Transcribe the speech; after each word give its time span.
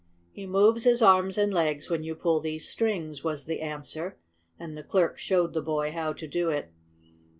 "He 0.31 0.47
moves 0.47 0.83
his 0.83 1.03
arms 1.03 1.37
and 1.37 1.53
legs 1.53 1.87
when 1.87 2.03
you 2.03 2.15
pull 2.15 2.39
these 2.39 2.67
strings," 2.67 3.23
was 3.23 3.45
the 3.45 3.61
answer, 3.61 4.17
and 4.57 4.75
the 4.75 4.81
clerk 4.81 5.19
showed 5.19 5.53
the 5.53 5.61
boy 5.61 5.91
how 5.91 6.11
to 6.13 6.25
do 6.27 6.49
it. 6.49 6.71